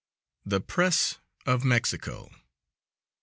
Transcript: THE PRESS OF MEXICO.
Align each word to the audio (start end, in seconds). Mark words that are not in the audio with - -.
THE 0.43 0.59
PRESS 0.59 1.19
OF 1.45 1.63
MEXICO. 1.63 2.31